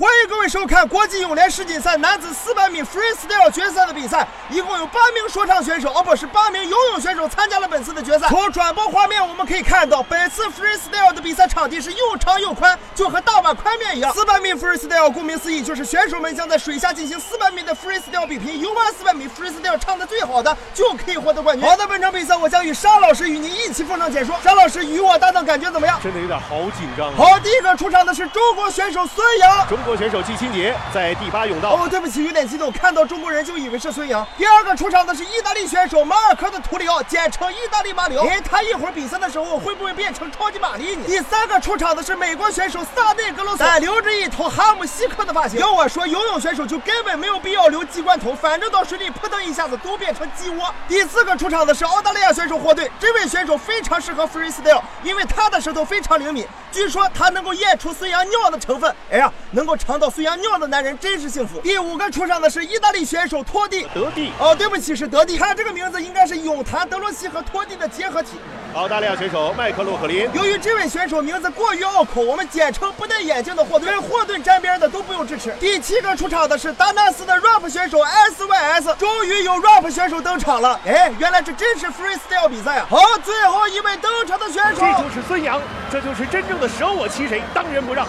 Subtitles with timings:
[0.00, 8.26] 欢迎各位收看国际泳联世锦赛男子400米 freestyle 决赛的比赛，一共有八名说唱选手，哦不是八名游泳选手参加了本次的决赛。
[8.28, 14.10] 从转播画面我们可以看到，本次 freestyle 的比赛场地是又长又宽，就和大碗宽面一样。
[14.14, 21.68] 400米 freestyle 顾名思义就是选手们将在水下进行400米的 freestyle 比拼，游完400米 freestyle 唱的最好的就可以获得冠军。
[21.68, 24.34] 好的，本场比赛我将与沙老师与您一起奉上解说。
[24.42, 26.00] 沙老师与我搭档感觉怎么样？
[26.02, 27.14] 真的有点好紧张啊！
[27.18, 29.68] 好，第一个出场的是中国选手孙杨。
[29.68, 31.70] 中国选手季清杰在第八泳道。
[31.70, 34.26] 哦，对不起，有点激动，看到中国人就以为是孙杨。
[34.36, 38.26] 第二个出场的是意大利选手马尔科的图里奥，简称意大利马里奥。
[38.26, 41.04] 哎，他一会儿比赛的时候会不会变成超级玛丽呢？
[41.06, 45.58] 第三个出场的是美国选手萨内格罗斯，留着一头哈姆西克的发型。
[45.60, 50.72] 要我说，游泳选手就根本没有必要留鸡冠头，反正到水里扑腾一下子都变成鸡窝。
[50.88, 58.94] 第四个出场的是澳大利亚选手霍顿，这位选手非常适合 freestyle，因为他的舌头非常灵敏，据说他能够验出孙杨尿的成分。
[59.10, 61.60] 哎呀，能够尝到孙杨尿的男人真是幸福。
[61.60, 64.32] 第五个出场的是意大利选手托蒂，德蒂。
[64.38, 65.38] 哦，对不起，是德蒂。
[65.38, 68.38] 看这个名字应该是泳坛德罗西和托蒂的结合体。
[68.74, 70.30] 澳大利亚选手麦克洛克林。
[70.32, 73.90] 由于这位选手名字过于拗口，我们简称不戴眼镜的霍顿。
[73.90, 75.50] 跟霍顿沾边的都不用支持。
[75.58, 80.78] 第七个出场的是达纳斯的 rap 选手 SYS，终于有 rap 选手登场了。
[80.86, 82.86] 哎，原来这真是 freestyle 比赛啊！
[82.88, 85.60] 好，最后一位登场的选手，这就是孙杨，
[85.90, 88.06] 这就是真正的舍我其谁，当仁不让。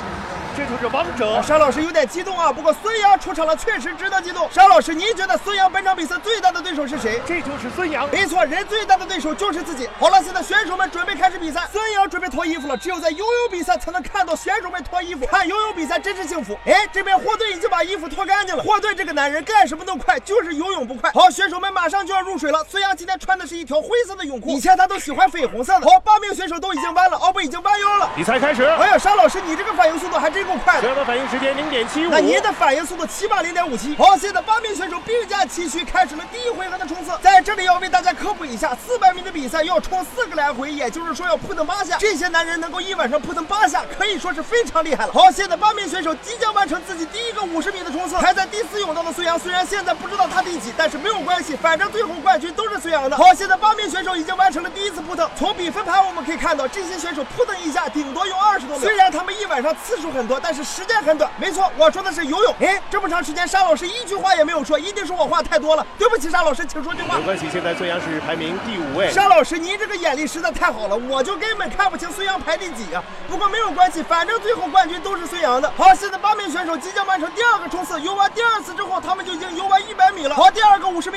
[0.55, 1.41] 这就是王者。
[1.41, 4.49] 沙老师有点激动啊，不过孙杨出场了，确实值得激动。
[4.51, 7.21] 沙老师，您觉得孙杨本场比赛最大的对手是谁？
[7.25, 8.09] 这就是孙杨。
[8.11, 9.89] 没错，人最大的对手就是自己。
[9.99, 11.67] 好了，现在选手们准备开始比赛。
[11.71, 15.25] 孙杨准备脱衣服了，只有在游泳比赛才能看到选手们脱衣服。
[15.25, 16.57] 看游泳比赛真是幸福。
[16.65, 18.63] 哎，这边霍顿已经把衣服脱干净了。
[18.63, 21.11] 霍顿这个男人干什么都快，就是游泳不快。
[21.13, 22.65] 好，选手们马上就要入水了。
[22.69, 25.89] 孙杨今天穿的是一条灰色的泳裤，以前他都喜欢绯红色的。
[25.89, 28.09] 好，八名选手都已经弯了，奥布，已经弯腰了。
[28.15, 28.63] 比赛开始。
[28.63, 31.05] 哎呀，沙老师，你这个反应速度还真够快的。
[31.05, 33.95] 反应时间零点七五，那您的反应速度起码零点五七。
[33.95, 37.11] 好，现在八名选手并驾齐驱，开始了第一回合的冲刺。
[37.21, 41.97] 在这里要为大家科普一下，四百米的比赛要冲四个来回，也就是说要扑腾八下。
[41.97, 45.13] 这些男人能够一晚上扑腾八下，可以说是非常厉害了。
[45.13, 48.15] 好，现在八名选手即将完成自己第一个五十米的冲刺。
[48.17, 53.17] 排在第四泳道的孙杨，虽然现在不知道他第几，但是没有关系，反正最后冠军都是孙杨的。
[53.17, 55.27] 好，现在八名选手已经完成了第一次扑腾。
[55.35, 58.87] 从比分盘我们可以看到，这些选手扑腾一下顶多用二十多秒。
[58.87, 61.29] 虽然他们一晚上次数很多，但是时间很短。
[61.37, 62.55] 没错，我说的是游泳。
[62.59, 65.85] 哎，这么长时间，沙老师一句话也没有说，一定是我话太多了。
[65.97, 67.17] 对不起，沙老师，请说句话。
[67.17, 69.11] 没关系，现在孙杨是排名第五位。
[69.11, 73.03] 沙老师，您这个眼力实在太好了，我就根本看不清孙杨排第几啊。
[73.27, 75.71] 不过没有关系，反正最后冠军都是孙杨的。
[75.77, 79.20] 好，现在八名选手即将完成第二个冲刺，游完第二次之后，他们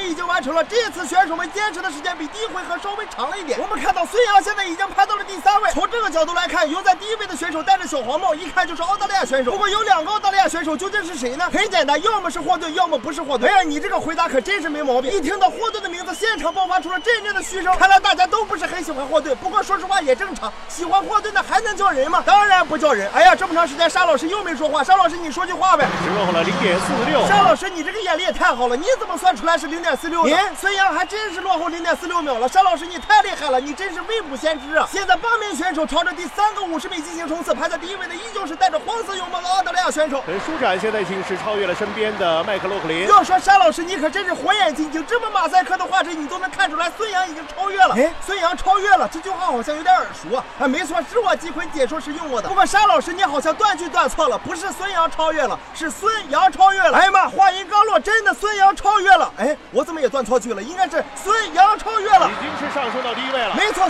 [0.04, 3.58] 已经完成了，这次选手们坚持的时间比第一回合稍微长了一点。
[3.60, 5.70] 我们看到孙杨现在已经排到了第三位。
[5.72, 9.50] 从这个角度来看，游在第一位的选手戴着小黄帽，一看就是澳大利亚选手。
[9.52, 11.48] 不过有两个澳大利亚选手，究竟是谁呢？
[11.52, 13.50] 很简单，要么是霍顿，要么不是霍顿。
[13.50, 15.10] 哎呀，你这个回答可真是没毛病。
[15.10, 17.74] 一听到霍顿的名字，现场爆发出了阵阵的嘘声。
[17.76, 19.36] 看来大家都不是很喜欢霍顿。
[19.36, 22.22] 不过说实话也正常，喜欢霍顿的还能叫人吗？
[22.26, 23.10] 当然不叫人。
[23.12, 25.86] 哎呀，这么长时间沙老师又没说话，沙老师你说句话呗。
[26.02, 27.26] 只落后了零点四六。
[27.26, 30.24] 沙老师你这个眼力也太好了，你怎么算出来是零点四六？
[30.24, 32.48] 您孙杨还真是落后零点四六秒了。
[32.48, 34.88] 沙老师你太厉害了，你真是未卜先知啊！
[34.90, 40.22] 现在八名选手朝着第三个五十米进行冲刺，排在第一位的依旧是带着黄色泳帽的澳大利亚选手。
[40.26, 43.06] 很舒展，现在已经是超越了身边的麦克洛克林。
[43.08, 47.94] 要说沙老师你可真是火眼金睛，这么马赛克的画质你都能看出来，孙杨已经超越了。
[47.96, 50.44] 哎，孙杨超越了，这句话好像有点耳熟啊！
[50.60, 52.48] 啊，没错，是我季坤解说时用过的。
[52.48, 56.96] 不过沙老师你好像断句断错了，不是孙杨超越了，是孙杨超越了。
[56.96, 57.83] 哎呀妈，话音刚
[58.24, 59.30] 那孙杨超越了。
[59.36, 60.62] 哎，我怎么也断错句了？
[60.62, 63.33] 应该是孙杨超越了，已经是上升到第一。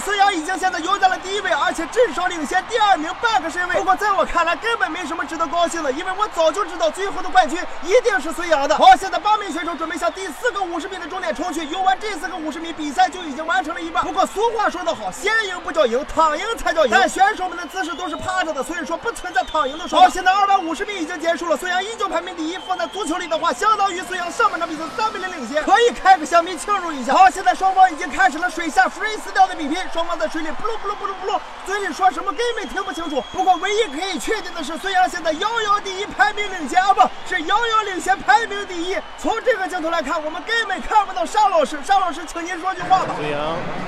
[0.00, 3.74] 孙杨已经现在游在了第一位，而且至少领先第二名半个身位。
[3.76, 8.76] 不过在我看来，根本没什么值得高兴的，因为我早就知道最后的冠军一定是孙杨的。
[8.76, 11.64] 好，现在八名选手准备向第四个五十米的终点冲去。
[11.66, 14.02] 游完这四个五十米，比赛就已经完成了一半。
[14.04, 16.90] 不过俗话说得好，先赢不叫赢，躺赢才叫赢。
[16.92, 20.04] 但选手们的姿势都是趴着的，所以说不存在躺赢的说法。
[20.04, 22.54] 好，现在二百五十米已经结束了，孙杨依旧排名第一。
[22.66, 27.12] 放在足球里的话，相当于孙杨上半场比赛三比零领先，可以开个香槟庆祝一下。
[27.12, 33.22] 好，现在双方已经开始了水下 freestyle 的比拼，双方在水里不噜不噜不噜不噜，嘴里说什么根本听不清楚。
[33.32, 38.96] 不过唯一可以确定的是，孙杨现在遥遥第一，排名领先啊，不是遥遥领先，排名第一。
[39.18, 41.78] 从这个镜头来看，我们根本看不到沙老师。
[41.84, 43.14] 沙老师，请您说句话吧。
[43.16, 43.40] 孙杨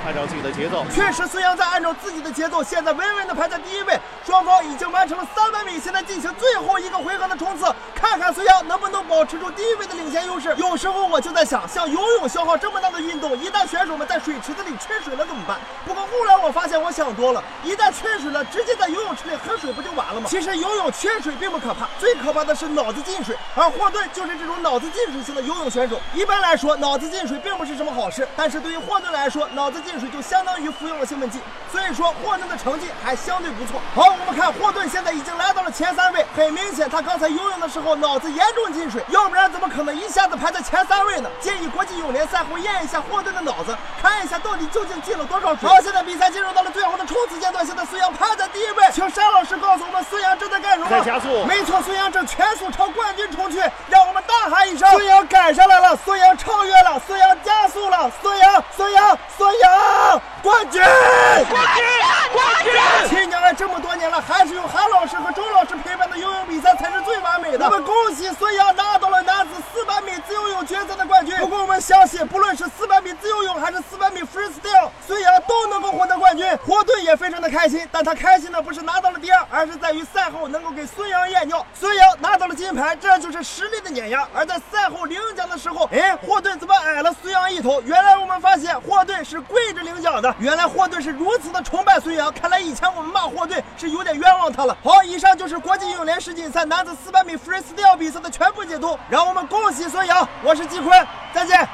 [0.06, 3.98] 按照自己的节奏，确实，孙杨在按照自己的节奏，现在稳稳的排在第一位。
[4.24, 10.54] 双方已经完成了三百米，现在进行最后一个回合的冲刺，看看孙杨能不能保持住第一位的领先优势。
[10.56, 15.58] 有时候我就在想，像游泳消耗这么大的运动，一旦选手们在水池子里缺水了怎么办？
[15.86, 20.28] 不过后来我发现我想多了，一旦缺水了，直接在游泳池里喝水不就完了吗？
[20.28, 26.00] 其实游泳缺水并不可怕，最可怕的是脑子进水，而霍顿就是这种脑子进水型的游泳选手。
[26.12, 31.38] 一般来说，脑子进水并不是什么好事，但是对于霍顿来说，脑子进水就相当于服用了兴奋剂，
[31.70, 33.80] 所以说霍顿的成绩还相对不错。
[33.94, 41.30] 好，我们看霍顿现在已经来到了前三位，很明显他刚才游泳的时候脑子严重进水，要不然怎么可能一下子排在前三位呢？
[41.40, 45.68] 建议国际泳联赛后验一下霍顿的脑子，看一下到底究竟进了多少水。
[45.76, 50.88] 好，现在比赛进入到了最后的冲刺阶段，现在孙杨排在第一位，请山老师告诉我们孙杨正在干什么？
[50.88, 51.44] 在加速。
[51.44, 55.94] 没错，孙杨正全速朝冠军冲去，让我们大喊一声：孙杨赶上来了！
[56.02, 56.98] 孙杨超越了！
[57.06, 58.10] 孙杨加速了！
[58.22, 60.82] 孙杨，孙杨，孙杨，冠军！
[60.82, 61.84] 冠军！
[62.32, 63.08] 冠军！
[63.10, 67.66] 亲娘爱这么多年了，还是有韩老师和周老师陪伴的游泳比赛才是最完美的。
[67.66, 71.36] 我们恭喜孙杨拿到了男子400米自由泳决赛的冠军。
[71.36, 76.46] 不过我们相信，不论是400米自由泳还是400米 freestyle，孙杨都能够获得冠军。
[76.66, 81.64] 霍顿也非常的开心，但他开心的不是拿到了第二，而是在于赛后能够给孙杨验尿。
[81.72, 84.26] 孙杨拿到了金牌，这就是实力的碾压。
[84.34, 87.80] 而在赛后领奖的时候，哎，霍顿怎么矮了孙杨一头？
[87.82, 90.34] 原来我们发现霍顿是跪着领奖的。
[90.38, 94.76] 原来霍顿是如此的崇拜孙杨，看来以前我们骂霍顿是有点冤枉他了。
[94.82, 98.98] 好，以上就是国际泳联世锦赛男子400米 freestyle 比赛的全部解读。
[99.08, 101.66] 让我们恭喜孙杨，我是季坤，再见。